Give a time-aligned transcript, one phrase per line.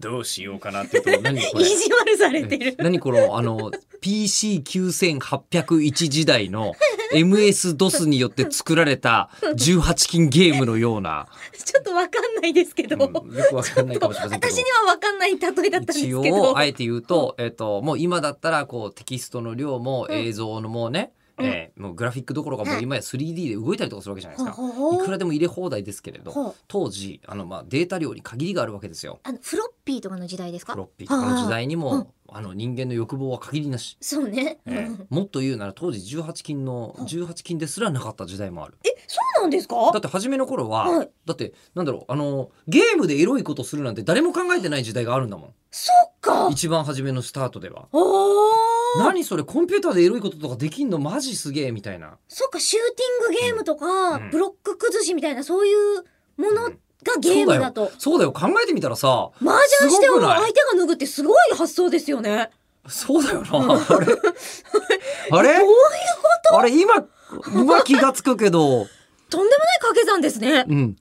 [0.00, 1.64] どうしようかなってと何これ？
[1.66, 2.76] 意地悪されてる。
[2.78, 6.74] 何このあの PC9801 時代の
[7.12, 12.94] MS-DOS によって作られた18金ゲームのような、ちょっとわかんないですけど。
[12.94, 14.52] うん、よくわかんないかもしれませんけど。
[14.54, 16.20] 私にはわかんない例えだったんですけ一ど。
[16.22, 24.62] 応あえて言うと,、えっともう今だったらこうテキストの量も映像のもうね、うんえーもうグラフィックどころかもう今や 3D で動いたりとかするわけじゃないですか。
[24.94, 29.20] いくらでも入れ放題ですけれど当時あのまあデータ量に限りがあるわけですよ。
[29.22, 30.72] あのフロッピーとかの時代ですか？
[30.72, 32.06] フロッピーとかの時代にも、うん。
[32.30, 33.96] あの人間の欲望は限りなし。
[34.02, 35.06] そうね、えーうん。
[35.08, 37.04] もっと言うなら当時18金のうん。
[37.06, 38.74] 18金ですらなかった時代もある。
[38.84, 39.76] えそうなんですか？
[39.92, 41.10] だって初めの頃は、はい。
[41.24, 45.54] だってなんだろうあのゲームでエロいことするなんて誰も考えてない時代があるんだもん。
[45.70, 46.48] そっか。
[46.50, 47.88] 一番初めのスタートでは。
[47.92, 48.67] おー
[48.98, 50.98] 何それコンピューターでエロいこととかできんの？
[50.98, 52.16] マジすげえみたいな。
[52.28, 54.30] そっかシューティングゲームとか、うん。
[54.30, 56.04] ブロック崩しみたいなそういう
[56.36, 58.32] ものがうんゲームだと、そうだよ。
[58.32, 60.40] 考えてみたらさ麻雀してもすごくない？
[60.40, 62.50] 相手が脱ぐってすごい発想ですよね。
[62.88, 63.48] そうだよな。
[63.50, 64.06] あれ？
[65.30, 65.58] あれ？
[65.58, 65.76] どういう
[66.50, 66.94] あれ今
[67.54, 68.86] 今気がつくけど。
[69.30, 70.96] とんでもない掛け算ですね、うん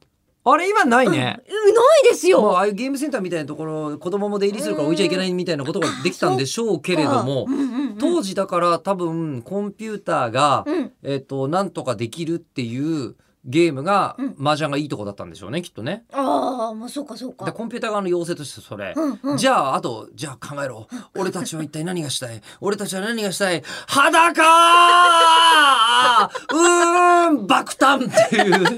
[0.53, 1.41] あれ今ないね。
[1.47, 1.73] うん。
[1.73, 7.63] ないですよ、ああいうゲームセンターみたいなところ子供も出入りするから置いちゃいけないみたいなことができたんでしょうけれどもうんうんう
[7.95, 10.91] ん当時だから多分コンピューターが、うん。
[11.03, 14.35] えっとなんとかできるっていうゲームが、うん。
[14.39, 16.03] 麻雀がいいとこだったんでしょうねきっとね。
[16.11, 18.93] ああまあそうかそうでかコンピューター側の要請としてそれ。
[18.95, 19.37] うんうん。
[19.37, 20.87] じゃああとじゃあ考えろ。
[21.15, 22.41] 俺たちは一体何がしたい？
[22.61, 23.63] 俺たちは何がしたい？
[23.87, 24.43] 裸
[26.53, 28.77] うーん爆誕っていう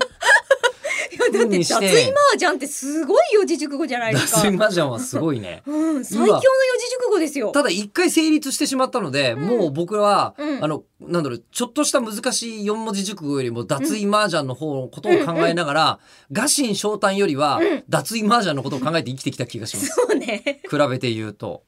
[1.39, 4.41] だって脱衣麻雀ってすごい四字熟語じゃないですか。
[4.41, 5.63] 脱衣麻雀はすごいね。
[5.67, 7.51] うん、最強の四字熟語ですよ。
[7.51, 9.39] ただ一回成立してしまったので、ん。
[9.39, 10.63] もう僕は、うん。
[10.63, 15.99] あのなんだろうちょっとした難しい四文字熟語よりも脱衣麻雀の方のことを考えながら、
[16.31, 17.83] ガシン昇誕よりは、うん。
[17.87, 19.87] 脱衣麻雀のことを考えて生きてきた気がします。
[19.89, 20.61] そうね。
[20.69, 21.63] 比べて言うと、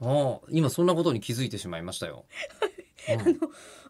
[0.00, 2.24] ああ今そんなことに気づいてしまいましたよ、
[3.08, 3.38] うん。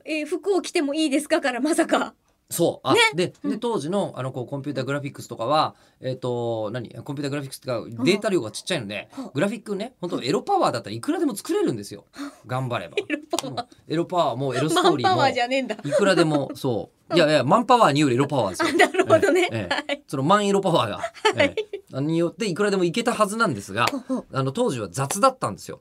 [0.04, 2.14] えー服を着てもいいですかからまさか
[2.52, 2.88] そう。
[2.88, 3.00] あ、ね。
[3.14, 3.50] でうん。
[3.50, 6.90] で当時のあのこうコンピューターグラフィックスとかはえっ、と何？
[6.90, 12.04] コンピューターグラフィックスっていうかデータ量がちっちゃいので、はあグラフィックね本当エロパワーだったらいくらでも作れるんですよ。
[12.46, 12.96] 頑張れば。
[12.98, 13.62] エロパワー。
[13.62, 13.92] うん。
[13.92, 15.88] エロパワーもエロストーリーも。
[15.88, 17.14] いくらでもそう。
[17.14, 18.68] いやいやマンパワーによるエロパワーですよ。
[18.68, 19.74] あ なるほどね、ええ。
[19.74, 20.02] はい。
[20.06, 21.00] そのマンエロパワーが、
[21.36, 23.86] ええによっていくらでもいけたはずなんですが
[24.32, 25.80] あの当時は雑だったんですよ。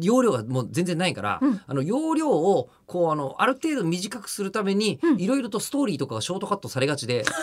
[0.00, 7.24] 容量がもう全然ないから、うんあの容量をこうあのある程度短くするためにうんいろいろとストーリーとかがショートカットされがちで。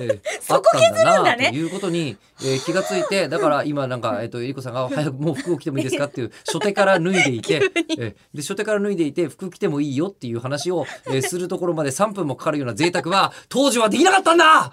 [0.00, 14.72] ええそこあったんだ削るんだねなということに、えー気がついてだから今なんか、えっとえりこさんが「早くもう服を着てもいいですか?」っていう初手から脱いでいて、 えーで初手から脱いでいて服着てもいいよっていう話を、えーするところまで3分もかかるような贅沢は当時はできなかったんだ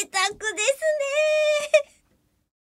[0.00, 0.80] 贅沢です
[1.68, 1.69] ね。